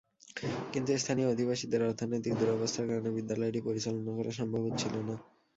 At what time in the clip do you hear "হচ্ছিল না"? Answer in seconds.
4.67-5.15